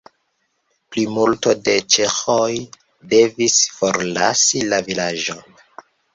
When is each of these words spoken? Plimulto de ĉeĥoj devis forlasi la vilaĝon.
Plimulto 0.95 1.53
de 1.67 1.75
ĉeĥoj 1.97 2.47
devis 3.13 3.59
forlasi 3.77 4.65
la 4.73 4.83
vilaĝon. 4.91 5.47